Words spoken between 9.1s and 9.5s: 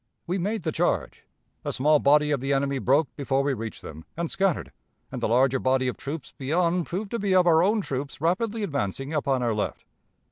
upon